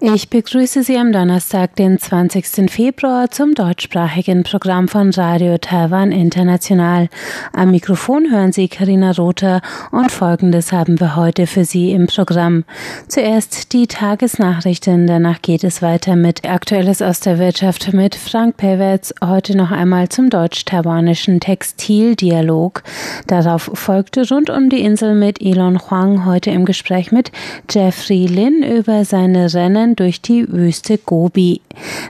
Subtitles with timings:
[0.00, 2.70] Ich begrüße Sie am Donnerstag, den 20.
[2.70, 7.08] Februar, zum deutschsprachigen Programm von Radio Taiwan International.
[7.52, 9.60] Am Mikrofon hören Sie Karina Rother
[9.90, 12.62] und Folgendes haben wir heute für Sie im Programm.
[13.08, 19.12] Zuerst die Tagesnachrichten, danach geht es weiter mit Aktuelles aus der Wirtschaft mit Frank Pewitz,
[19.20, 22.84] heute noch einmal zum deutsch-taiwanischen Textildialog.
[23.26, 27.32] Darauf folgte rund um die Insel mit Elon Huang heute im Gespräch mit
[27.68, 31.60] Jeffrey Lin über seine Rennen Rennen durch die Wüste Gobi.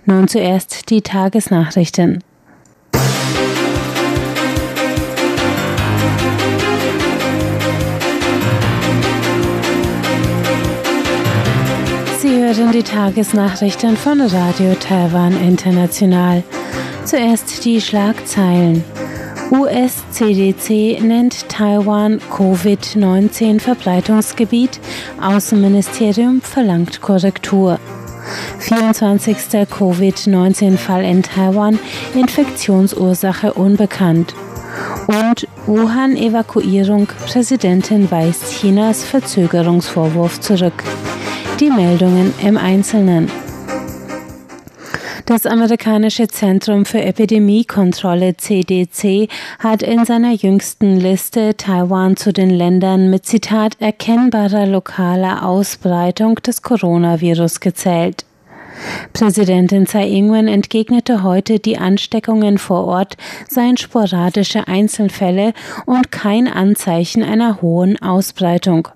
[0.05, 2.23] Nun zuerst die Tagesnachrichten.
[12.21, 16.43] Sie hören die Tagesnachrichten von Radio Taiwan International.
[17.05, 18.85] Zuerst die Schlagzeilen.
[19.51, 24.79] US-CDC nennt Taiwan Covid-19-Verbreitungsgebiet.
[25.23, 27.81] Außenministerium verlangt Korrektur.
[28.59, 29.39] 24.
[29.71, 31.79] Covid-19-Fall in Taiwan,
[32.15, 34.35] Infektionsursache unbekannt.
[35.07, 40.85] Und Wuhan-Evakuierung, Präsidentin weist Chinas Verzögerungsvorwurf zurück.
[41.59, 43.31] Die Meldungen im Einzelnen.
[45.29, 53.11] Das amerikanische Zentrum für Epidemiekontrolle CDC hat in seiner jüngsten Liste Taiwan zu den Ländern
[53.11, 58.25] mit Zitat erkennbarer lokaler Ausbreitung des Coronavirus gezählt.
[59.13, 63.19] Präsidentin Tsai Ing-wen entgegnete heute, die Ansteckungen vor Ort
[63.51, 65.53] seien sporadische Einzelfälle
[65.85, 68.89] und kein Anzeichen einer hohen Ausbreitung.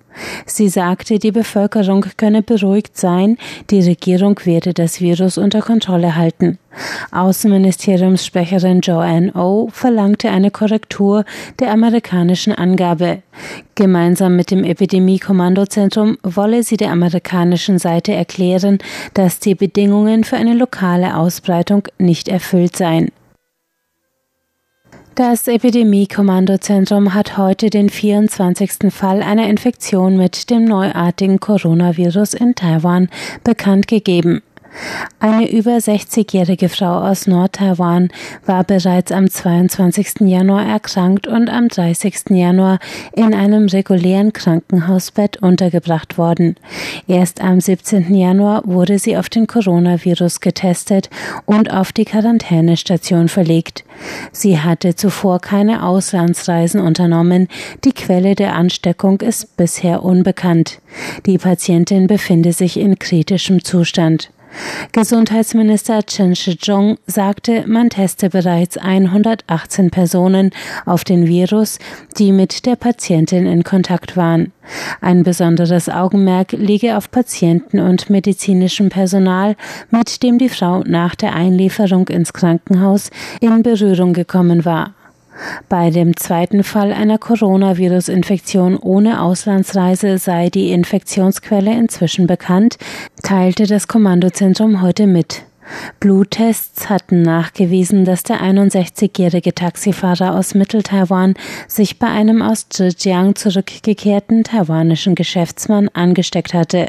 [0.45, 3.37] Sie sagte, die Bevölkerung könne beruhigt sein,
[3.69, 6.57] die Regierung werde das Virus unter Kontrolle halten.
[7.11, 11.23] Außenministeriumssprecherin Joanne O verlangte eine Korrektur
[11.59, 13.21] der amerikanischen Angabe.
[13.75, 18.79] Gemeinsam mit dem Epidemie-Kommandozentrum wolle sie der amerikanischen Seite erklären,
[19.13, 23.09] dass die Bedingungen für eine lokale Ausbreitung nicht erfüllt seien.
[25.15, 28.91] Das Epidemie-Kommandozentrum hat heute den 24.
[28.91, 33.09] Fall einer Infektion mit dem neuartigen Coronavirus in Taiwan
[33.43, 34.41] bekannt gegeben.
[35.19, 38.09] Eine über 60-jährige Frau aus Nordtaiwan
[38.45, 40.21] war bereits am 22.
[40.21, 42.31] Januar erkrankt und am 30.
[42.31, 42.79] Januar
[43.13, 46.55] in einem regulären Krankenhausbett untergebracht worden.
[47.07, 48.13] Erst am 17.
[48.13, 51.09] Januar wurde sie auf den Coronavirus getestet
[51.45, 53.85] und auf die Quarantänestation verlegt.
[54.31, 57.47] Sie hatte zuvor keine Auslandsreisen unternommen.
[57.85, 60.79] Die Quelle der Ansteckung ist bisher unbekannt.
[61.25, 64.31] Die Patientin befinde sich in kritischem Zustand.
[64.91, 70.51] Gesundheitsminister Chen Shizhong sagte, man teste bereits 118 Personen
[70.85, 71.79] auf den Virus,
[72.17, 74.51] die mit der Patientin in Kontakt waren.
[75.01, 79.55] Ein besonderes Augenmerk liege auf Patienten und medizinischem Personal,
[79.89, 83.09] mit dem die Frau nach der Einlieferung ins Krankenhaus
[83.41, 84.93] in Berührung gekommen war.
[85.69, 92.77] Bei dem zweiten Fall einer Coronavirus-Infektion ohne Auslandsreise sei die Infektionsquelle inzwischen bekannt,
[93.23, 95.43] teilte das Kommandozentrum heute mit.
[95.99, 101.35] Bluttests hatten nachgewiesen, dass der 61-jährige Taxifahrer aus Mitteltaiwan
[101.67, 106.87] sich bei einem aus Zhejiang zurückgekehrten taiwanischen Geschäftsmann angesteckt hatte.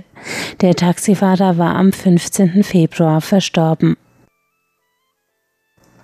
[0.61, 2.63] Der Taxifahrer war am 15.
[2.65, 3.97] Februar verstorben.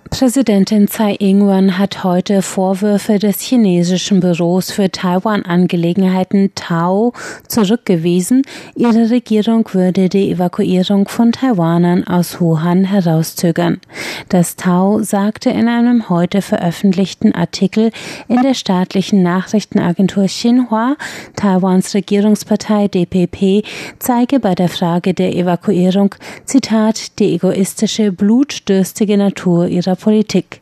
[0.09, 7.13] Präsidentin Tsai Ing-wen hat heute Vorwürfe des chinesischen Büros für Taiwan-Angelegenheiten Tao
[7.47, 8.41] zurückgewiesen,
[8.75, 13.79] ihre Regierung würde die Evakuierung von Taiwanern aus Wuhan herauszögern.
[14.27, 17.91] Das Tao sagte in einem heute veröffentlichten Artikel
[18.27, 20.97] in der staatlichen Nachrichtenagentur Xinhua,
[21.35, 23.65] Taiwans Regierungspartei DPP
[23.99, 30.61] zeige bei der Frage der Evakuierung, Zitat, die egoistische, blutdürstige Natur ihrer Politik.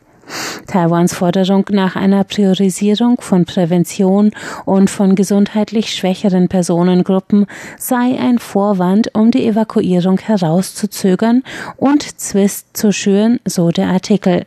[0.68, 4.32] Taiwans Forderung nach einer Priorisierung von Prävention
[4.66, 7.48] und von gesundheitlich schwächeren Personengruppen
[7.78, 11.44] sei ein Vorwand, um die Evakuierung herauszuzögern
[11.78, 14.46] und Zwist zu schüren, so der Artikel.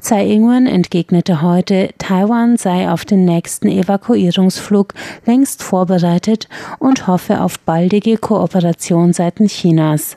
[0.00, 4.94] Tsai Ing-wen entgegnete heute, Taiwan sei auf den nächsten Evakuierungsflug
[5.26, 10.16] längst vorbereitet und hoffe auf baldige Kooperation seitens Chinas.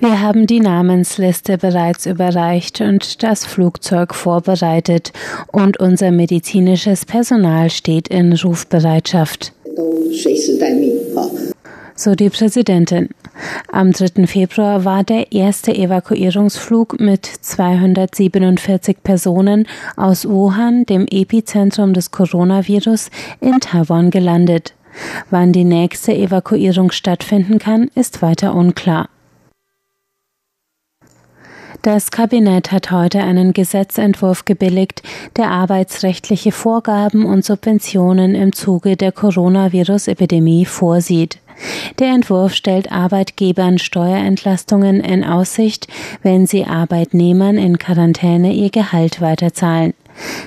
[0.00, 5.12] Wir haben die Namensliste bereits überreicht und das Flugzeug vorbereitet
[5.52, 9.52] und unser medizinisches Personal steht in Rufbereitschaft.
[11.96, 13.08] so die Präsidentin.
[13.70, 14.26] Am 3.
[14.26, 19.66] Februar war der erste Evakuierungsflug mit 247 Personen
[19.96, 23.10] aus Wuhan, dem Epizentrum des Coronavirus,
[23.40, 24.74] in Taiwan gelandet.
[25.30, 29.08] Wann die nächste Evakuierung stattfinden kann, ist weiter unklar.
[31.84, 35.02] Das Kabinett hat heute einen Gesetzentwurf gebilligt,
[35.36, 41.40] der arbeitsrechtliche Vorgaben und Subventionen im Zuge der Coronavirus-Epidemie vorsieht.
[41.98, 45.86] Der Entwurf stellt Arbeitgebern Steuerentlastungen in Aussicht,
[46.22, 49.94] wenn sie Arbeitnehmern in Quarantäne ihr Gehalt weiterzahlen.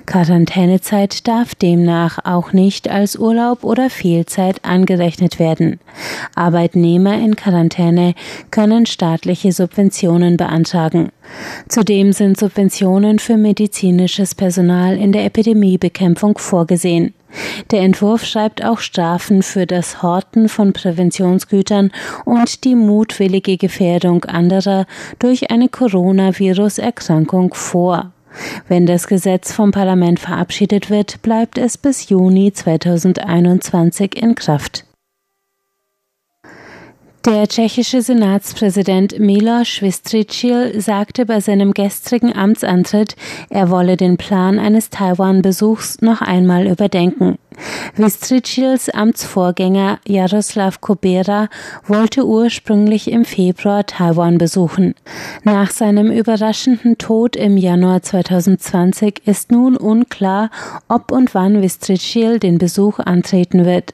[0.06, 5.80] Quarantänezeit darf demnach auch nicht als Urlaub oder Fehlzeit angerechnet werden.
[6.36, 8.14] Arbeitnehmer in Quarantäne
[8.52, 11.10] können staatliche Subventionen beantragen.
[11.68, 17.14] Zudem sind Subventionen für medizinisches Personal in der Epidemiebekämpfung vorgesehen.
[17.72, 21.92] Der Entwurf schreibt auch Strafen für das Horten von Präventionsgütern
[22.26, 24.86] und die mutwillige Gefährdung anderer
[25.20, 28.12] durch eine Coronavirus-Erkrankung vor.
[28.68, 34.87] Wenn das Gesetz vom Parlament verabschiedet wird, bleibt es bis Juni 2021 in Kraft.
[37.28, 43.18] Der tschechische Senatspräsident Miloš Vystrčil sagte bei seinem gestrigen Amtsantritt,
[43.50, 47.38] er wolle den Plan eines Taiwan-Besuchs noch einmal überdenken.
[47.98, 51.50] Vystrčils Amtsvorgänger Jaroslav Kubera
[51.86, 54.96] wollte ursprünglich im Februar Taiwan besuchen.
[55.44, 60.50] Nach seinem überraschenden Tod im Januar 2020 ist nun unklar,
[60.88, 63.94] ob und wann Vystrčil den Besuch antreten wird.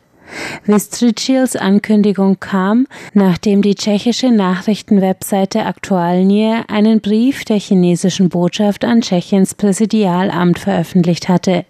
[0.66, 9.56] Vystrčils Ankündigung kam, nachdem die tschechische Nachrichtenwebseite Aktualnie einen Brief der chinesischen Botschaft an Tschechiens
[9.56, 11.66] Präsidialamt veröffentlicht hatte.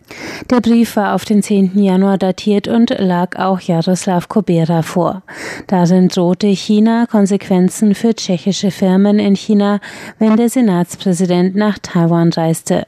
[0.49, 1.81] Der Brief war auf den 10.
[1.81, 5.23] Januar datiert und lag auch Jaroslav Kobera vor.
[5.67, 9.79] Darin drohte China Konsequenzen für tschechische Firmen in China,
[10.19, 12.87] wenn der Senatspräsident nach Taiwan reiste.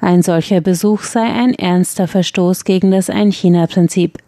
[0.00, 4.18] Ein solcher Besuch sei ein ernster Verstoß gegen das Ein-China-Prinzip.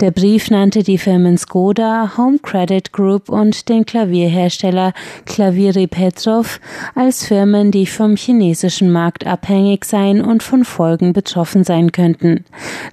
[0.00, 4.92] Der Brief nannte die Firmen Skoda, Home Credit Group und den Klavierhersteller
[5.26, 6.60] Klaviri Petrov
[6.94, 12.44] als Firmen, die vom chinesischen Markt abhängig seien und von Folgen betroffen sein könnten.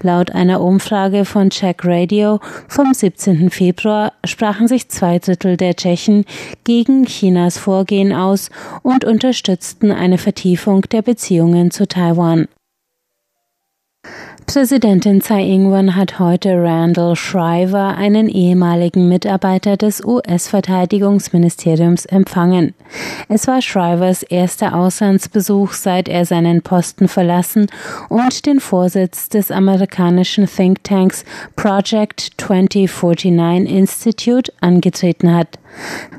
[0.02, 3.50] Laut einer Umfrage von Czech Radio vom 17.
[3.50, 6.26] Februar sprachen sich zwei Drittel der Tschechen
[6.64, 8.50] gegen Chinas Vorgehen aus
[8.84, 12.48] und unterstützten eine Vertiefung der Beziehungen zu Taiwan.
[14.52, 22.74] Präsidentin Tsai Ing-wen hat heute Randall Shriver, einen ehemaligen Mitarbeiter des US-Verteidigungsministeriums, empfangen.
[23.28, 27.68] Es war Shrivers erster Auslandsbesuch, seit er seinen Posten verlassen
[28.10, 31.26] und den Vorsitz des amerikanischen Thinktanks
[31.56, 35.60] Project 2049 Institute angetreten hat.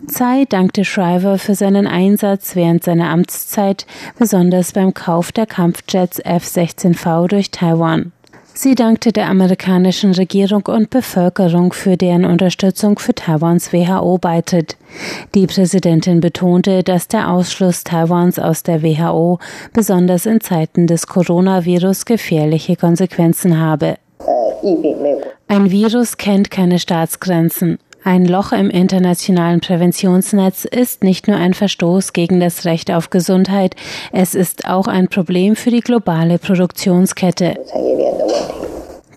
[0.07, 3.87] Tsai dankte Shriver für seinen Einsatz während seiner Amtszeit,
[4.21, 8.13] besonders beim Kauf der Kampfjets F-16V durch Taiwan.
[8.53, 14.77] Sie dankte der amerikanischen Regierung und Bevölkerung für deren Unterstützung für Taiwans WHO-Beitritt.
[15.35, 19.39] Die Präsidentin betonte, dass der Ausschluss Taiwans aus der WHO
[19.73, 23.97] besonders in Zeiten des Coronavirus gefährliche Konsequenzen habe.
[25.49, 27.79] Ein Virus kennt keine Staatsgrenzen.
[28.03, 33.77] Ein Loch im internationalen Präventionsnetz ist nicht nur ein Verstoß gegen das Recht auf Gesundheit,
[34.11, 37.59] es ist auch ein Problem für die globale Produktionskette.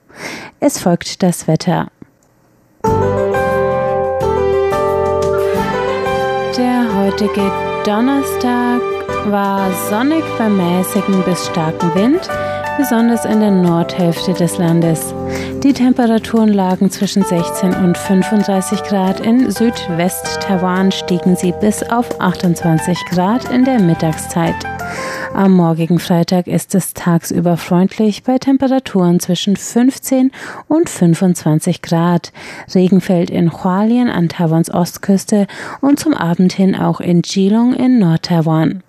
[0.58, 1.86] Es folgt das Wetter.
[7.06, 7.52] Heutige
[7.84, 8.80] Donnerstag
[9.26, 12.28] war sonnig bei mäßigem bis starkem Wind,
[12.76, 15.14] besonders in der Nordhälfte des Landes.
[15.62, 19.20] Die Temperaturen lagen zwischen 16 und 35 Grad.
[19.20, 24.56] In Südwest-Taiwan stiegen sie bis auf 28 Grad in der Mittagszeit.
[25.36, 30.32] Am morgigen Freitag ist es tagsüber freundlich bei Temperaturen zwischen 15
[30.66, 32.32] und 25 Grad.
[32.74, 35.46] Regen fällt in Hualien an Taiwans Ostküste
[35.82, 38.82] und zum Abend hin auch in Geelong in Nord-Taiwan.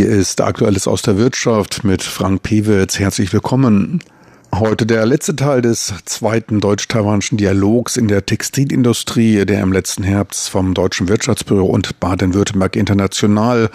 [0.00, 2.98] Hier ist Aktuelles aus der Wirtschaft mit Frank Pewitz.
[2.98, 4.02] Herzlich willkommen.
[4.50, 10.48] Heute der letzte Teil des zweiten deutsch-taiwanischen Dialogs in der Textilindustrie, der im letzten Herbst
[10.48, 13.68] vom Deutschen Wirtschaftsbüro und Baden-Württemberg International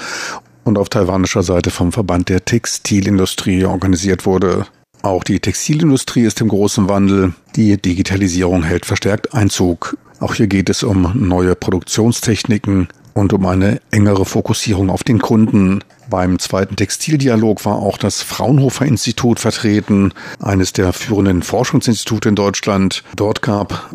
[0.64, 4.66] und auf taiwanischer Seite vom Verband der Textilindustrie organisiert wurde.
[5.04, 7.36] Auch die Textilindustrie ist im großen Wandel.
[7.56, 9.96] Die Digitalisierung hält verstärkt Einzug.
[10.20, 15.82] Auch hier geht es um neue Produktionstechniken und um eine engere Fokussierung auf den Kunden.
[16.10, 23.04] Beim zweiten Textildialog war auch das Fraunhofer Institut vertreten, eines der führenden Forschungsinstitute in Deutschland.
[23.16, 23.90] Dort gab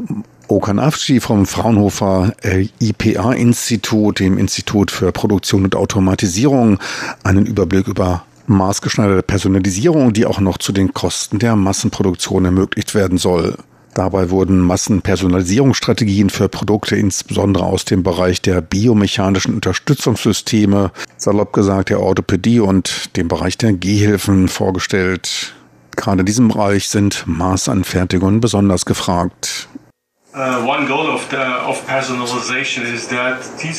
[0.48, 2.32] Okan Afci vom Fraunhofer
[2.80, 6.78] IPA-Institut, dem Institut für Produktion und Automatisierung,
[7.22, 13.16] einen Überblick über maßgeschneiderte Personalisierung, die auch noch zu den Kosten der Massenproduktion ermöglicht werden
[13.16, 13.56] soll.
[13.94, 22.00] Dabei wurden Massenpersonalisierungsstrategien für Produkte insbesondere aus dem Bereich der biomechanischen Unterstützungssysteme, salopp gesagt der
[22.00, 25.54] Orthopädie und dem Bereich der Gehhilfen vorgestellt.
[25.96, 29.68] Gerade in diesem Bereich sind Maßanfertigungen besonders gefragt.
[30.32, 30.70] Uh,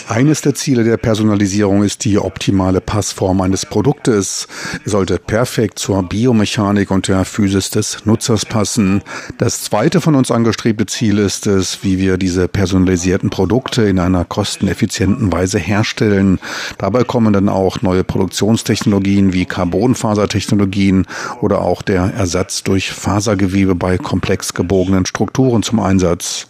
[0.10, 4.50] Eines der Ziele der Personalisierung ist die optimale Passform eines Produktes.
[4.84, 9.02] Es sollte perfekt zur Biomechanik und der Physis des Nutzers passen.
[9.38, 14.26] Das zweite von uns angestrebte Ziel ist es, wie wir diese personalisierten Produkte in einer
[14.26, 16.38] kosteneffizienten Weise herstellen.
[16.78, 21.08] Dabei kommen dann auch neue Produktionstechnologien wie Carbonfasertechnologien
[21.40, 26.41] oder auch der Ersatz durch Fasergewebe bei komplex gebogenen Strukturen zum Einsatz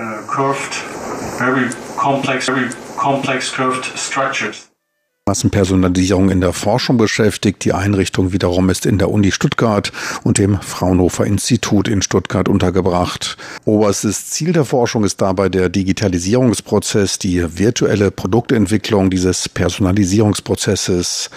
[0.00, 0.74] uh, curved,
[1.38, 4.69] very complex, very complex curved structures.
[5.30, 7.64] Massenpersonalisierung in der Forschung beschäftigt.
[7.64, 9.92] Die Einrichtung wiederum ist in der Uni Stuttgart
[10.24, 13.36] und dem Fraunhofer Institut in Stuttgart untergebracht.
[13.64, 21.30] Oberstes Ziel der Forschung ist dabei der Digitalisierungsprozess, die virtuelle Produktentwicklung dieses Personalisierungsprozesses.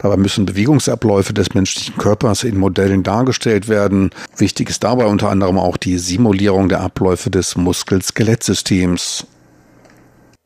[0.00, 4.10] Dabei müssen Bewegungsabläufe des menschlichen Körpers in Modellen dargestellt werden.
[4.36, 9.26] Wichtig ist dabei unter anderem auch die Simulierung der Abläufe des Muskel-Skelettsystems.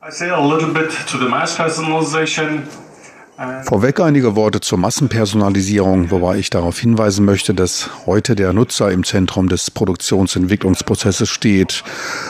[0.01, 2.63] I say a little bit to the mass personalization.
[3.63, 9.03] Vorweg einige Worte zur Massenpersonalisierung, wobei ich darauf hinweisen möchte, dass heute der Nutzer im
[9.03, 11.83] Zentrum des Produktionsentwicklungsprozesses steht.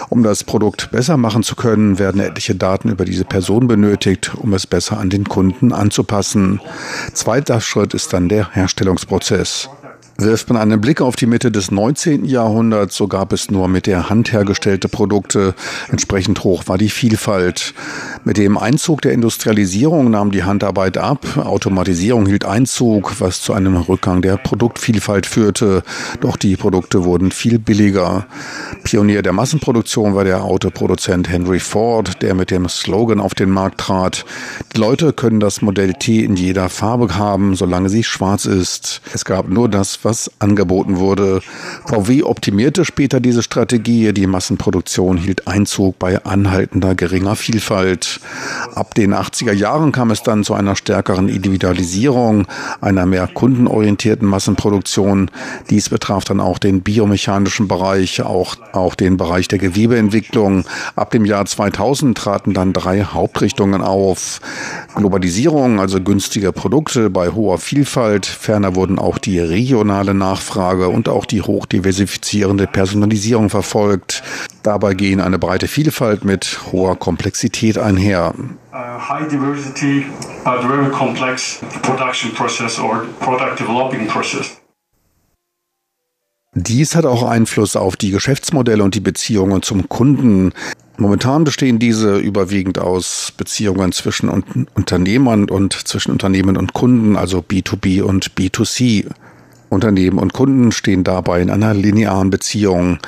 [0.10, 4.54] Um das Produkt besser machen zu können, werden etliche Daten über diese Person benötigt, um
[4.54, 6.60] es besser an den Kunden anzupassen.
[7.14, 9.70] Zweiter Schritt ist dann der Herstellungsprozess.
[10.18, 12.24] Wirft man einen Blick auf die Mitte des 19.
[12.24, 15.54] Jahrhunderts, so gab es nur mit der Hand hergestellte Produkte.
[15.90, 17.74] Entsprechend hoch war die Vielfalt.
[18.24, 21.26] Mit dem Einzug der Industrialisierung nahm die Handarbeit ab.
[21.36, 25.84] Automatisierung hielt Einzug, was zu einem Rückgang der Produktvielfalt führte.
[26.22, 28.26] Doch die Produkte wurden viel billiger.
[28.86, 33.82] Pionier der Massenproduktion war der Autoproduzent Henry Ford, der mit dem Slogan auf den Markt
[33.82, 34.24] trat.
[34.74, 39.02] Die Leute können das Modell T in jeder Farbe haben, solange sie schwarz ist.
[39.14, 41.42] Es gab nur das, was angeboten wurde.
[41.86, 44.14] VW optimierte später diese Strategie.
[44.14, 48.22] Die Massenproduktion hielt Einzug bei anhaltender geringer Vielfalt.
[48.76, 52.48] Ab den 80er Jahren kam es dann zu einer stärkeren Individualisierung,
[52.80, 55.32] einer mehr kundenorientierten Massenproduktion.
[55.70, 60.66] Dies betraf dann auch den biomechanischen Bereich, auch, auch den Bereich der Gewebeentwicklung.
[60.96, 64.40] Ab dem Jahr 2000 traten dann drei Hauptrichtungen auf.
[64.96, 68.26] Globalisierung, also günstige Produkte bei hoher Vielfalt.
[68.26, 74.24] Ferner wurden auch die regionalen regionale Nachfrage und auch die hochdiversifizierende Personalisierung verfolgt.
[74.64, 78.34] Dabei gehen eine breite Vielfalt mit hoher Komplexität einher.
[78.74, 80.06] high diversity,
[80.44, 84.58] but very complex production process or product developing process.
[86.58, 90.54] Dies hat auch Einfluss auf die Geschäftsmodelle und die Beziehungen zum Kunden.
[90.98, 94.30] Momentan bestehen diese überwiegend aus Beziehungen zwischen
[94.74, 99.10] Unternehmern und zwischen Unternehmen und Kunden, also B2B und B2C.
[99.70, 103.00] Unternehmen und Kunden stehen dabei in einer linearen Beziehung.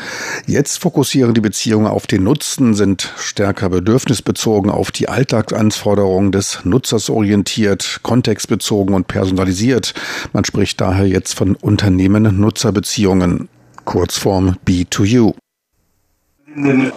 [0.45, 7.09] Jetzt fokussieren die Beziehungen auf den Nutzen, sind stärker bedürfnisbezogen auf die Alltagsanforderungen des Nutzers
[7.09, 9.93] orientiert, kontextbezogen und personalisiert.
[10.33, 13.49] Man spricht daher jetzt von Unternehmen-Nutzer-Beziehungen.
[13.85, 15.33] Kurzform B2U.
[16.55, 16.91] Im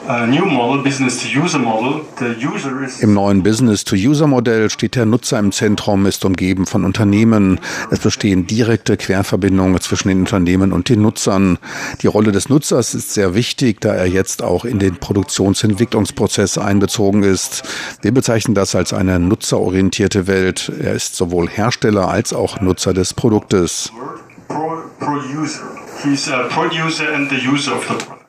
[3.14, 7.58] neuen Business-to-User-Modell steht der Nutzer im Zentrum, ist umgeben von Unternehmen.
[7.90, 11.58] Es bestehen direkte Querverbindungen zwischen den Unternehmen und den Nutzern.
[12.00, 17.24] Die Rolle des Nutzers ist sehr wichtig, da er jetzt auch in den Produktionsentwicklungsprozess einbezogen
[17.24, 17.64] ist.
[18.02, 20.70] Wir bezeichnen das als eine nutzerorientierte Welt.
[20.80, 23.90] Er ist sowohl Hersteller als auch Nutzer des Produktes.
[24.46, 25.60] Pro, pro user.
[26.04, 28.19] He's a producer and the user of the product.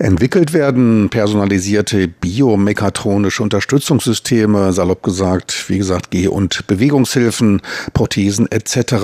[0.00, 7.62] Entwickelt werden personalisierte biomechatronische Unterstützungssysteme, salopp gesagt, wie gesagt, Geh- und Bewegungshilfen,
[7.94, 8.94] Prothesen etc.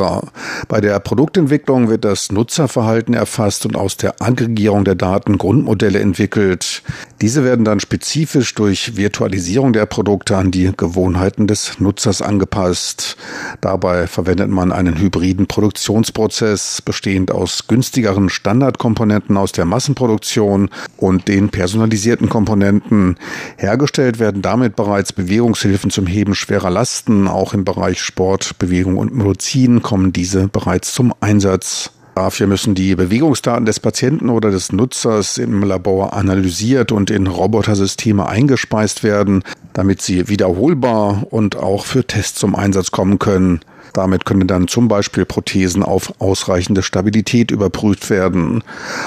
[0.68, 6.84] Bei der Produktentwicklung wird das Nutzerverhalten erfasst und aus der Aggregierung der Daten Grundmodelle entwickelt.
[7.20, 13.16] Diese werden dann spezifisch durch Virtualisierung der Produkte an die Gewohnheiten des Nutzers angepasst.
[13.60, 21.48] Dabei verwendet man einen hybriden Produktionsprozess, bestehend aus günstigeren Standardkomponenten aus der Massenproduktion und den
[21.48, 23.16] personalisierten Komponenten.
[23.56, 27.28] Hergestellt werden damit bereits Bewegungshilfen zum Heben schwerer Lasten.
[27.28, 31.90] Auch im Bereich Sport, Bewegung und Medizin kommen diese bereits zum Einsatz.
[32.14, 38.28] Dafür müssen die Bewegungsdaten des Patienten oder des Nutzers im Labor analysiert und in Robotersysteme
[38.28, 43.60] eingespeist werden, damit sie wiederholbar und auch für Tests zum Einsatz kommen können.
[43.94, 48.64] Damit können dann zum Beispiel Prothesen auf ausreichende Stabilität überprüft werden.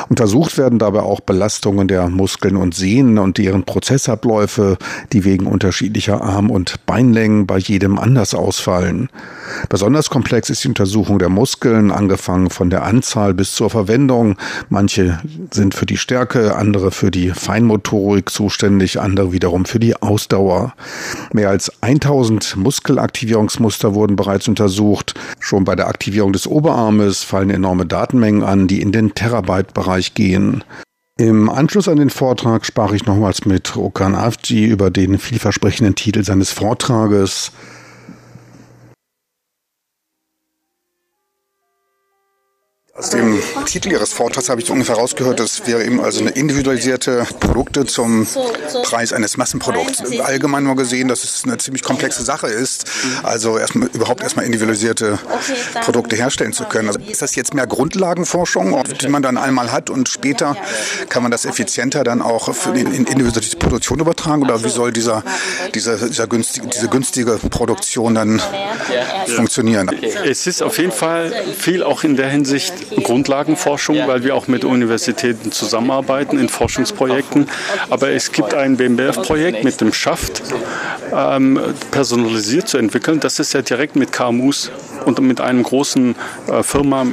[0.08, 4.78] Untersucht werden dabei auch Belastungen der Muskeln und Sehnen und deren Prozessabläufe,
[5.12, 9.10] die wegen unterschiedlicher Arm- und Beinlängen bei jedem anders ausfallen.
[9.68, 14.38] Besonders komplex ist die Untersuchung der Muskeln, angefangen von der Anzahl bis zur Verwendung.
[14.70, 15.20] Manche
[15.52, 20.76] sind für die Stärke, andere für die Feinmotorik zuständig, andere wiederum für die Ausdauer.
[21.34, 25.14] Mehr als 1000 Muskelaktivierungsmuster wurden bereits untersucht untersucht.
[25.40, 30.64] Schon bei der Aktivierung des Oberarmes fallen enorme Datenmengen an, die in den Terabyte-Bereich gehen.
[31.20, 36.24] Im Anschluss an den Vortrag sprach ich nochmals mit Okan Avci über den vielversprechenden Titel
[36.24, 37.52] seines Vortrages
[42.98, 47.28] Aus dem Titel Ihres Vortrags habe ich ungefähr rausgehört, das wäre eben also eine individualisierte
[47.40, 48.26] Produkte zum
[48.82, 50.02] Preis eines Massenprodukts.
[50.20, 52.86] Allgemein mal gesehen, dass es eine ziemlich komplexe Sache ist,
[53.22, 55.20] also erstmal überhaupt erstmal individualisierte
[55.86, 56.88] Produkte herstellen zu können.
[56.88, 60.56] Also ist das jetzt mehr Grundlagenforschung, die man dann einmal hat und später
[61.08, 65.24] kann man das effizienter dann auch für die individuelle Produktion übertragen oder wie soll dieser,
[65.76, 68.42] dieser, dieser günstige, diese günstige Produktion dann
[69.28, 69.92] funktionieren?
[70.26, 74.66] Es ist auf jeden Fall viel auch in der Hinsicht Grundlagenforschung, weil wir auch mit
[74.66, 77.48] Universitäten zusammenarbeiten in Forschungsprojekten.
[77.90, 80.42] Aber es gibt ein BMBF-Projekt mit dem Schaft,
[81.14, 81.60] ähm,
[81.92, 83.20] personalisiert zu entwickeln.
[83.20, 84.72] Das ist ja direkt mit KMUs
[85.06, 86.16] und mit einem großen
[86.48, 87.06] äh, Firma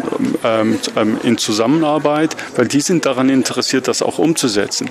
[0.42, 4.90] ähm, ähm, in Zusammenarbeit, weil die sind daran interessiert, das auch umzusetzen.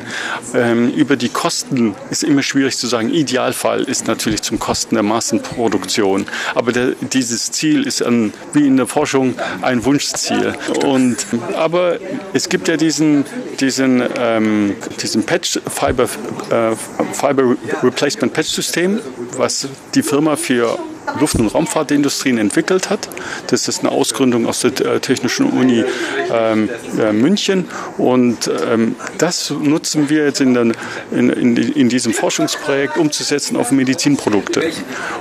[0.53, 3.09] Ähm, über die Kosten ist immer schwierig zu sagen.
[3.09, 6.25] Idealfall ist natürlich zum Kosten der Massenproduktion.
[6.55, 10.53] Aber der, dieses Ziel ist an, wie in der Forschung ein Wunschziel.
[10.83, 11.97] Und, aber
[12.33, 13.25] es gibt ja diesen,
[13.59, 16.75] diesen, ähm, diesen Patch Fiber, äh,
[17.13, 18.99] Fiber Replacement Patch System,
[19.37, 20.77] was die Firma für
[21.19, 23.09] Luft- und Raumfahrtindustrien entwickelt hat.
[23.47, 25.83] Das ist eine Ausgründung aus der äh, Technischen Uni
[26.31, 27.65] ähm, äh, München
[27.97, 30.73] und ähm, das nutzen wir jetzt in, den,
[31.11, 34.71] in, in, in, diesem Forschungsprojekt umzusetzen auf Medizinprodukte.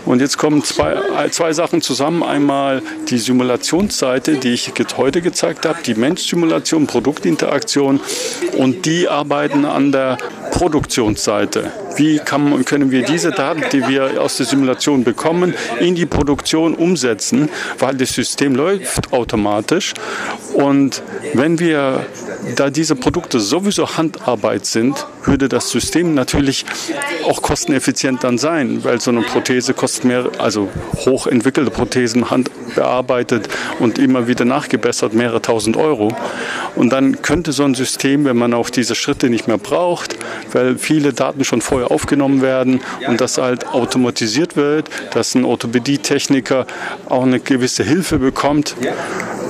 [0.04, 2.22] Und jetzt kommen zwei, äh, zwei Sachen zusammen.
[2.22, 8.00] Einmal die Simulationsseite, die ich heute gezeigt habe, die Mensch-Simulation, Produktinteraktion
[8.56, 10.18] und die arbeiten an der
[10.52, 11.72] Produktionsseite.
[11.96, 16.74] Wie kann, können wir diese Daten, die wir aus der Simulation bekommen, in die Produktion
[16.74, 19.94] umsetzen, weil das System läuft automatisch.
[20.54, 21.02] Und
[21.34, 22.06] wenn wir,
[22.56, 26.64] da diese Produkte sowieso Handarbeit sind, würde das System natürlich
[27.24, 33.48] auch kosteneffizient dann sein, weil so eine Prothese kostet mehr, also hochentwickelte Prothesen, handbearbeitet
[33.80, 36.12] und immer wieder nachgebessert, mehrere tausend Euro.
[36.74, 40.16] Und dann könnte so ein System, wenn man auch diese Schritte nicht mehr braucht,
[40.52, 46.66] weil viele Daten schon vorher aufgenommen werden und das halt automatisiert wird, dass ein Orthopädietechniker
[47.08, 48.76] auch eine gewisse Hilfe bekommt,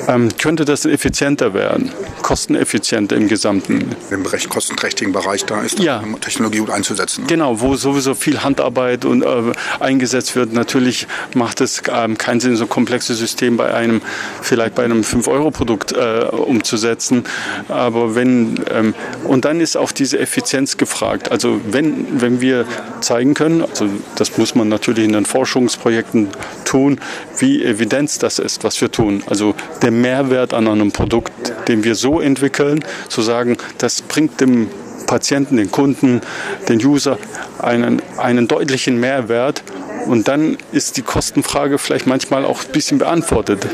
[0.09, 1.90] ähm, könnte das effizienter werden,
[2.22, 3.94] kosteneffizienter im Gesamten.
[4.11, 6.02] Im recht kostenträchtigen Bereich da ist, ja.
[6.20, 7.26] Technologie gut einzusetzen.
[7.26, 10.52] Genau, wo sowieso viel Handarbeit und, äh, eingesetzt wird.
[10.52, 14.00] Natürlich macht es ähm, keinen Sinn, so komplexe System bei einem,
[14.40, 17.24] vielleicht bei einem 5-Euro-Produkt äh, umzusetzen.
[17.68, 21.30] Aber wenn, ähm, und dann ist auch diese Effizienz gefragt.
[21.30, 22.64] Also wenn, wenn wir
[23.00, 26.28] zeigen können, also das muss man natürlich in den Forschungsprojekten
[26.64, 27.00] tun,
[27.38, 29.22] wie Evidenz das ist, was wir tun.
[29.26, 31.32] Also der Mehrwert an einem Produkt,
[31.68, 34.68] den wir so entwickeln, zu sagen, das bringt dem
[35.07, 36.20] Patienten, den Kunden,
[36.68, 37.18] den User
[37.59, 39.62] einen, einen deutlichen Mehrwert.
[40.07, 43.66] Und dann ist die Kostenfrage vielleicht manchmal auch ein bisschen beantwortet.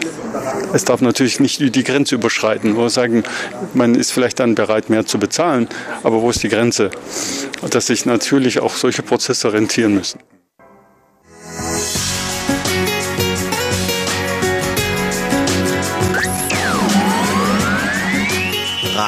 [0.74, 3.22] Es darf natürlich nicht die Grenze überschreiten, wo sagen,
[3.72, 5.68] man ist vielleicht dann bereit, mehr zu bezahlen,
[6.02, 6.90] aber wo ist die Grenze?
[7.70, 10.18] Dass sich natürlich auch solche Prozesse rentieren müssen.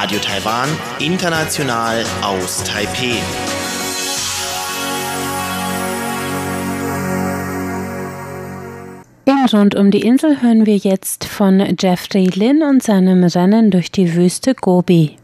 [0.01, 3.21] Radio Taiwan, international aus Taipeh.
[9.25, 13.91] In Rund um die Insel hören wir jetzt von Jeffrey Lin und seinem Rennen durch
[13.91, 15.17] die Wüste Gobi.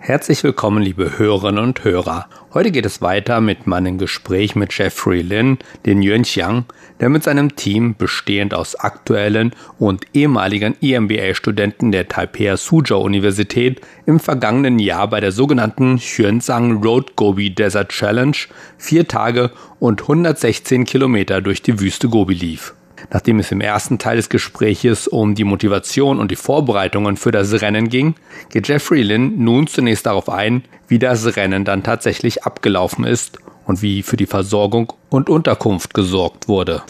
[0.00, 2.26] Herzlich willkommen, liebe Hörerinnen und Hörer.
[2.54, 6.66] Heute geht es weiter mit meinem Gespräch mit Jeffrey Lin, den Yuanxiang,
[7.00, 14.20] der mit seinem Team, bestehend aus aktuellen und ehemaligen EMBA-Studenten der Taipei Suzhou Universität, im
[14.20, 18.36] vergangenen Jahr bei der sogenannten Xuanzang Road Gobi Desert Challenge
[18.76, 22.74] vier Tage und 116 Kilometer durch die Wüste Gobi lief.
[23.10, 27.60] Nachdem es im ersten Teil des Gespräches um die Motivation und die Vorbereitungen für das
[27.60, 28.14] Rennen ging,
[28.50, 33.82] geht Jeffrey Lin nun zunächst darauf ein, wie das Rennen dann tatsächlich abgelaufen ist und
[33.82, 36.82] wie für die Versorgung und Unterkunft gesorgt wurde.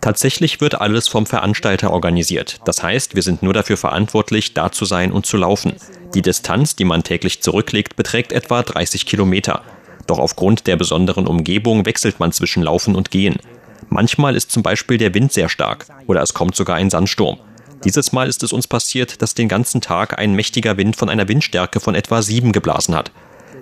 [0.00, 2.58] Tatsächlich wird alles vom Veranstalter organisiert.
[2.64, 5.74] Das heißt, wir sind nur dafür verantwortlich, da zu sein und zu laufen.
[6.14, 9.62] Die Distanz, die man täglich zurücklegt, beträgt etwa 30 Kilometer.
[10.06, 13.36] Doch aufgrund der besonderen Umgebung wechselt man zwischen Laufen und Gehen.
[13.88, 17.38] Manchmal ist zum Beispiel der Wind sehr stark oder es kommt sogar ein Sandsturm.
[17.84, 21.28] Dieses Mal ist es uns passiert, dass den ganzen Tag ein mächtiger Wind von einer
[21.28, 23.10] Windstärke von etwa 7 geblasen hat.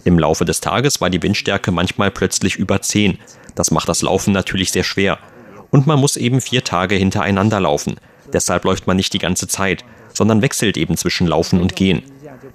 [0.05, 3.19] Im Laufe des Tages war die Windstärke manchmal plötzlich über 10.
[3.55, 5.19] Das macht das Laufen natürlich sehr schwer.
[5.71, 7.97] Und man muss eben vier Tage hintereinander laufen.
[8.33, 12.03] Deshalb läuft man nicht die ganze Zeit, sondern wechselt eben zwischen Laufen und Gehen.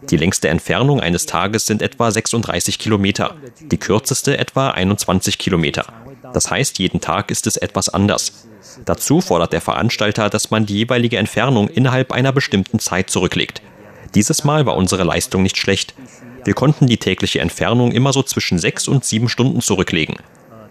[0.09, 5.85] Die längste Entfernung eines Tages sind etwa 36 Kilometer, die kürzeste etwa 21 Kilometer.
[6.33, 8.47] Das heißt, jeden Tag ist es etwas anders.
[8.83, 13.61] Dazu fordert der Veranstalter, dass man die jeweilige Entfernung innerhalb einer bestimmten Zeit zurücklegt.
[14.15, 15.93] Dieses Mal war unsere Leistung nicht schlecht.
[16.43, 20.17] Wir konnten die tägliche Entfernung immer so zwischen sechs und sieben Stunden zurücklegen.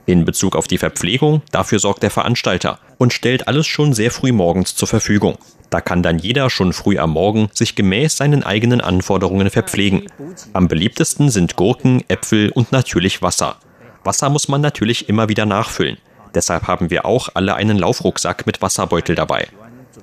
[0.07, 4.33] In Bezug auf die Verpflegung, dafür sorgt der Veranstalter und stellt alles schon sehr früh
[4.33, 5.39] morgens zur Verfügung.
[5.71, 10.05] Da kann dann jeder schon früh am Morgen sich gemäß seinen eigenen Anforderungen verpflegen.
[10.53, 13.57] Am beliebtesten sind Gurken, Äpfel und natürlich Wasser.
[14.05, 15.97] Wasser muss man natürlich immer wieder nachfüllen.
[16.35, 19.49] Deshalb haben wir auch alle einen Laufrucksack mit Wasserbeutel dabei.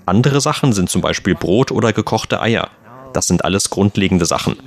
[0.06, 2.70] Andere Sachen sind zum Beispiel Brot oder gekochte Eier.
[3.14, 4.58] Das sind alles grundlegende Sachen.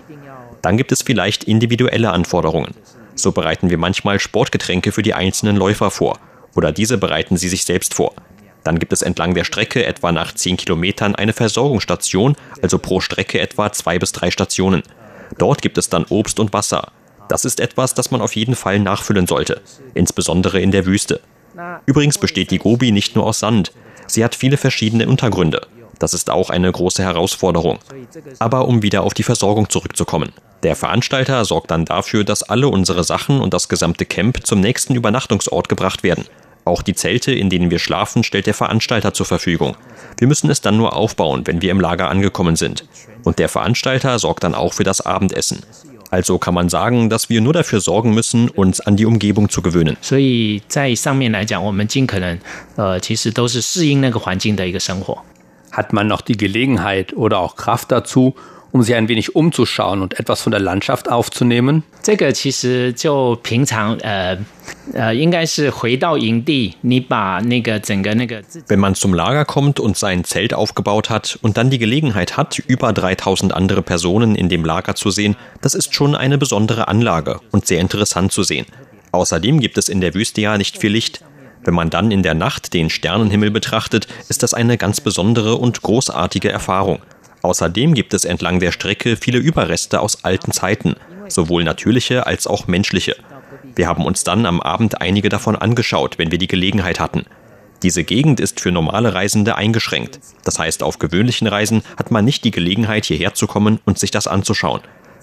[0.63, 2.75] Dann gibt es vielleicht individuelle Anforderungen.
[3.15, 6.19] So bereiten wir manchmal Sportgetränke für die einzelnen Läufer vor.
[6.55, 8.15] Oder diese bereiten sie sich selbst vor.
[8.65, 13.41] Dann gibt es entlang der Strecke etwa nach 10 Kilometern eine Versorgungsstation, also pro Strecke
[13.41, 14.83] etwa zwei bis drei Stationen.
[15.39, 16.93] Dort gibt es dann Obst und Wasser.
[17.29, 19.61] Das ist etwas, das man auf jeden Fall nachfüllen sollte,
[19.95, 21.21] insbesondere in der Wüste.
[21.87, 23.73] Übrigens besteht die Gobi nicht nur aus Sand,
[24.07, 25.67] sie hat viele verschiedene Untergründe.
[25.99, 27.79] Das ist auch eine große Herausforderung.
[28.39, 30.33] Aber um wieder auf die Versorgung zurückzukommen.
[30.63, 34.95] Der Veranstalter sorgt dann dafür, dass alle unsere Sachen und das gesamte Camp zum nächsten
[34.95, 36.25] Übernachtungsort gebracht werden.
[36.65, 39.77] Auch die Zelte, in denen wir schlafen, stellt der Veranstalter zur Verfügung.
[40.17, 42.87] Wir müssen es dann nur aufbauen, wenn wir im Lager angekommen sind.
[43.23, 45.63] Und der Veranstalter sorgt dann auch für das Abendessen.
[46.11, 49.63] Also kann man sagen, dass wir nur dafür sorgen müssen, uns an die Umgebung zu
[49.63, 49.97] gewöhnen
[55.74, 57.12] 所以在上面来讲，我们尽可能，呃，其实都是适应那个环境的一个生活。
[57.12, 58.34] Hat man noch die Gelegenheit oder auch Kraft dazu,
[58.72, 61.84] um sich ein wenig umzuschauen und etwas von der Landschaft aufzunehmen?
[62.02, 64.36] 这个其实就平常，呃
[64.94, 72.58] 呃，应该是回到营地，你把那个整个那个 Wenn man zum Lager kommt und sein Zelt aufgebaut hat und dann die Gelegenheit hat,
[72.66, 77.40] über 3000 andere Personen in dem Lager zu sehen, das ist schon eine besondere Anlage
[77.52, 78.66] und sehr interessant zu sehen.
[79.12, 81.24] Außerdem gibt es in der Wüste ja nicht viel Licht.
[81.65, 85.81] Wenn man dann in der Nacht den Sternenhimmel betrachtet, ist das eine ganz besondere und
[85.83, 87.01] großartige Erfahrung.
[87.43, 90.97] Außerdem gibt es entlang der Strecke viele Überreste aus alten Zeiten,
[91.29, 93.17] sowohl natürliche als auch menschliche.
[93.77, 97.25] Wir haben uns dann am Abend einige davon angeschaut, wenn wir die Gelegenheit hatten.
[97.83, 100.21] Diese Gegend ist für normale Reisende eingeschränkt.
[100.45, 104.11] Das heißt, auf gewöhnlichen Reisen hat man nicht die Gelegenheit, hierher zu kommen und sich
[104.11, 104.81] das anzuschauen.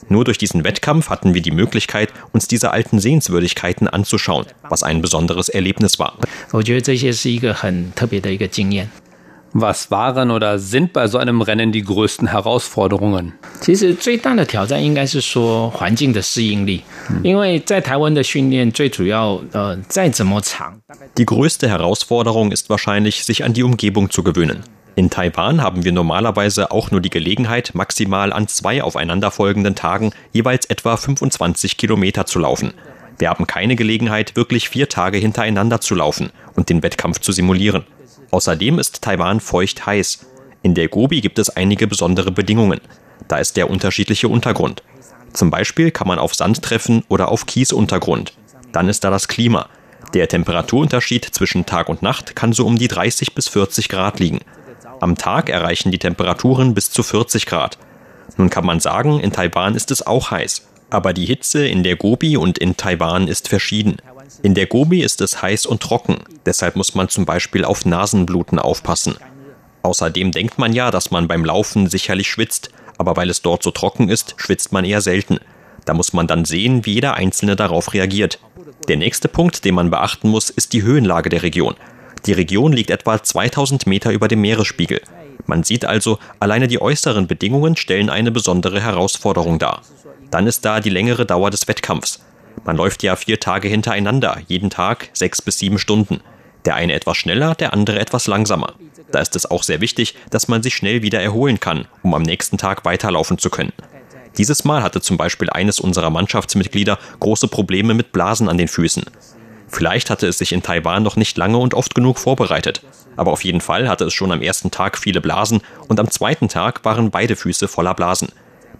[0.09, 5.01] Nur durch diesen Wettkampf hatten wir die Möglichkeit, uns diese alten Sehenswürdigkeiten anzuschauen, was ein
[5.01, 6.17] besonderes Erlebnis war.
[9.53, 13.33] Was waren oder sind bei so einem Rennen die größten Herausforderungen?
[21.17, 24.63] Die größte Herausforderung ist wahrscheinlich, sich an die Umgebung zu gewöhnen.
[24.95, 30.65] In Taiwan haben wir normalerweise auch nur die Gelegenheit, maximal an zwei aufeinanderfolgenden Tagen jeweils
[30.65, 32.73] etwa 25 Kilometer zu laufen.
[33.17, 37.85] Wir haben keine Gelegenheit, wirklich vier Tage hintereinander zu laufen und den Wettkampf zu simulieren.
[38.31, 40.25] Außerdem ist Taiwan feucht heiß.
[40.61, 42.81] In der Gobi gibt es einige besondere Bedingungen.
[43.27, 44.83] Da ist der unterschiedliche Untergrund.
[45.33, 48.33] Zum Beispiel kann man auf Sand treffen oder auf Kiesuntergrund.
[48.73, 49.69] Dann ist da das Klima.
[50.13, 54.39] Der Temperaturunterschied zwischen Tag und Nacht kann so um die 30 bis 40 Grad liegen.
[55.01, 57.79] Am Tag erreichen die Temperaturen bis zu 40 Grad.
[58.37, 60.67] Nun kann man sagen, in Taiwan ist es auch heiß.
[60.91, 63.97] Aber die Hitze in der Gobi und in Taiwan ist verschieden.
[64.43, 68.59] In der Gobi ist es heiß und trocken, deshalb muss man zum Beispiel auf Nasenbluten
[68.59, 69.15] aufpassen.
[69.81, 73.71] Außerdem denkt man ja, dass man beim Laufen sicherlich schwitzt, aber weil es dort so
[73.71, 75.39] trocken ist, schwitzt man eher selten.
[75.83, 78.39] Da muss man dann sehen, wie jeder Einzelne darauf reagiert.
[78.87, 81.75] Der nächste Punkt, den man beachten muss, ist die Höhenlage der Region.
[82.25, 85.01] Die Region liegt etwa 2000 Meter über dem Meeresspiegel.
[85.45, 89.81] Man sieht also, alleine die äußeren Bedingungen stellen eine besondere Herausforderung dar.
[90.29, 92.23] Dann ist da die längere Dauer des Wettkampfs.
[92.63, 96.21] Man läuft ja vier Tage hintereinander, jeden Tag sechs bis sieben Stunden.
[96.65, 98.75] Der eine etwas schneller, der andere etwas langsamer.
[99.11, 102.21] Da ist es auch sehr wichtig, dass man sich schnell wieder erholen kann, um am
[102.21, 103.73] nächsten Tag weiterlaufen zu können.
[104.37, 109.03] Dieses Mal hatte zum Beispiel eines unserer Mannschaftsmitglieder große Probleme mit Blasen an den Füßen.
[109.71, 112.81] Vielleicht hatte es sich in Taiwan noch nicht lange und oft genug vorbereitet.
[113.15, 116.49] Aber auf jeden Fall hatte es schon am ersten Tag viele Blasen und am zweiten
[116.49, 118.29] Tag waren beide Füße voller Blasen.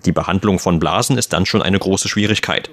[0.05, 2.69] Die Behandlung von Blasen ist dann schon eine große Schwierigkeit.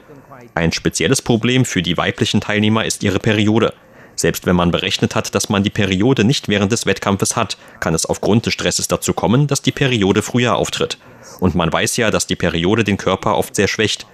[0.54, 3.74] Ein spezielles Problem für die weiblichen Teilnehmer ist ihre Periode.
[4.16, 7.94] Selbst wenn man berechnet hat, dass man die Periode nicht während des Wettkampfes hat, kann
[7.94, 10.98] es aufgrund des Stresses dazu kommen, dass die Periode früher auftritt.
[11.38, 14.07] Und man weiß ja, dass die Periode den Körper oft sehr schwächt.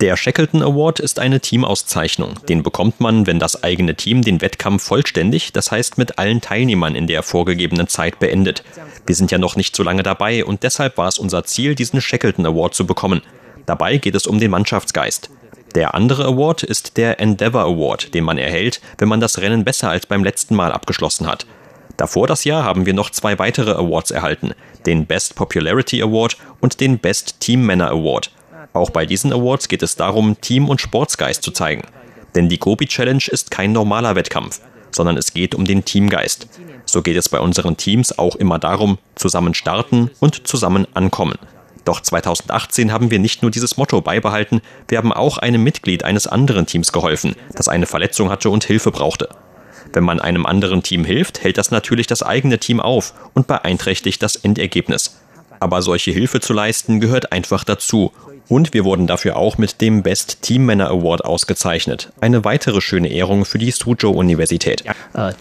[0.00, 2.34] Der Shackleton Award ist eine Teamauszeichnung.
[2.48, 6.96] Den bekommt man, wenn das eigene Team den Wettkampf vollständig, das heißt mit allen Teilnehmern
[6.96, 8.64] in der vorgegebenen Zeit beendet.
[9.06, 12.00] Wir sind ja noch nicht so lange dabei und deshalb war es unser Ziel, diesen
[12.00, 13.22] Shackleton Award zu bekommen.
[13.66, 15.30] Dabei geht es um den Mannschaftsgeist.
[15.75, 19.89] Der andere Award ist der Endeavor Award, den man erhält, wenn man das Rennen besser
[19.89, 21.45] als beim letzten Mal abgeschlossen hat.
[21.95, 24.51] Davor das Jahr haben wir noch zwei weitere Awards erhalten,
[24.85, 28.31] den Best Popularity Award und den Best Team Manner Award.
[28.73, 31.83] Auch bei diesen Awards geht es darum, Team- und Sportsgeist zu zeigen.
[32.35, 36.47] Denn die Gobi Challenge ist kein normaler Wettkampf, sondern es geht um den Teamgeist.
[36.85, 41.37] So geht es bei unseren Teams auch immer darum, zusammen starten und zusammen ankommen.
[41.85, 46.27] Doch 2018 haben wir nicht nur dieses Motto beibehalten, wir haben auch einem Mitglied eines
[46.27, 49.29] anderen Teams geholfen, das eine Verletzung hatte und Hilfe brauchte.
[49.93, 54.21] Wenn man einem anderen Team hilft, hält das natürlich das eigene Team auf und beeinträchtigt
[54.21, 55.17] das Endergebnis.
[55.59, 58.11] Aber solche Hilfe zu leisten gehört einfach dazu.
[58.47, 62.11] Und wir wurden dafür auch mit dem Best Team Männer Award ausgezeichnet.
[62.19, 64.83] Eine weitere schöne Ehrung für die Suzhou Universität.
[65.13, 65.33] Äh,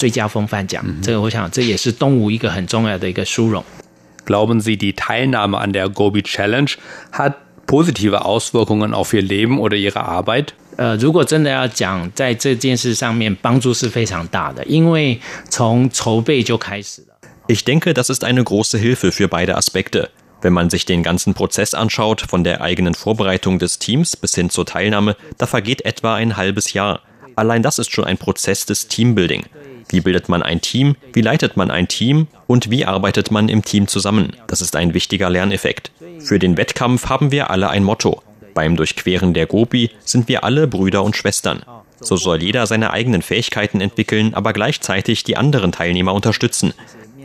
[4.30, 4.62] 最佳风范奖，这个我想这也是东吴一个很重要的一个殊荣。
[4.62, 6.72] Glauben Sie, die Teilnahme an der Gobi Challenge
[7.12, 7.36] hat
[7.68, 10.48] positive Auswirkungen auf Ihr Leben oder Ihre Arbeit?
[10.78, 17.16] 呃，如果真的要讲在这件事上面，帮助是非常大的，因为从筹备就开始了。
[17.48, 20.10] Ich denke, das ist eine große Hilfe für beide Aspekte.
[20.42, 24.50] Wenn man sich den ganzen Prozess anschaut, von der eigenen Vorbereitung des Teams bis hin
[24.50, 27.02] zur Teilnahme, da vergeht etwa ein halbes Jahr.
[27.36, 29.44] Allein das ist schon ein Prozess des Teambuilding.
[29.91, 30.97] Wie bildet man ein Team?
[31.13, 32.29] Wie leitet man ein Team?
[32.47, 34.37] Und wie arbeitet man im Team zusammen?
[34.47, 35.91] Das ist ein wichtiger Lerneffekt.
[36.21, 38.23] Für den Wettkampf haben wir alle ein Motto.
[38.55, 41.65] Beim Durchqueren der Gobi sind wir alle Brüder und Schwestern.
[42.01, 46.73] So soll jeder seine eigenen Fähigkeiten entwickeln, aber gleichzeitig die anderen Teilnehmer unterstützen.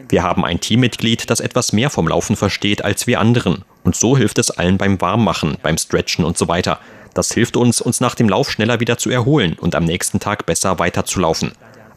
[0.09, 3.63] Wir haben ein Teammitglied, das etwas mehr vom Laufen versteht als wir anderen.
[3.83, 6.79] Und so hilft es allen beim Warmmachen, beim Stretchen und so weiter.
[7.13, 10.45] Das hilft uns, uns nach dem Lauf schneller wieder zu erholen und am nächsten Tag
[10.45, 11.53] besser weiterzulaufen.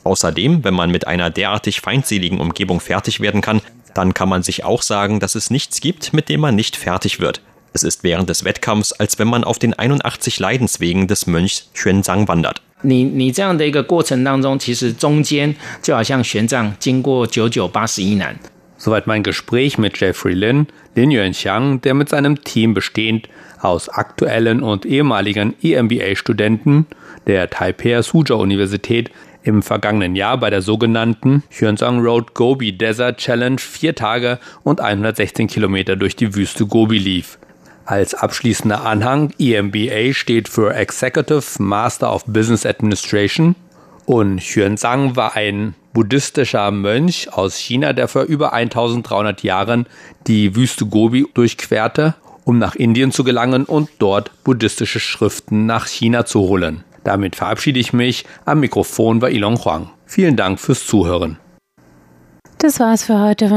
[0.07, 3.61] Außerdem, wenn man mit einer derartig feindseligen Umgebung fertig werden kann,
[3.93, 7.19] dann kann man sich auch sagen, dass es nichts gibt, mit dem man nicht fertig
[7.19, 7.41] wird.
[7.73, 12.27] Es ist während des Wettkampfs, als wenn man auf den 81 Leidenswegen des Mönchs Xuanzang
[12.27, 12.61] wandert.
[12.85, 18.37] 你你这样的一个过程当中，其实中间就好像玄奘经过九九八十一难。
[18.77, 23.29] Soweit mein Gespräch mit Jeffrey Lin, Lin Yuanxiang, der mit seinem Team bestehend
[23.61, 26.87] aus aktuellen und ehemaligen EMBA-Studenten
[27.25, 29.09] der Taipei Suzhou Universität
[29.48, 35.48] im vergangenen Jahr bei der sogenannten Hyunzong Road Gobi Desert Challenge vier Tage und 116
[35.48, 37.38] Kilometer durch die Wüste Gobi lief.
[37.86, 43.56] Als abschließender Anhang EMBA steht für Executive Master of Business Administration
[44.04, 49.86] und Xuanzang war ein buddhistischer Mönch aus China, der vor über 1300 Jahren
[50.26, 56.26] die Wüste Gobi durchquerte, um nach Indien zu gelangen und dort buddhistische Schriften nach China
[56.26, 56.84] zu holen.
[57.04, 58.24] Damit verabschiede ich mich.
[58.44, 59.90] Am Mikrofon war Ilon Huang.
[60.06, 61.38] Vielen Dank fürs Zuhören.
[62.58, 63.56] Das war's für heute von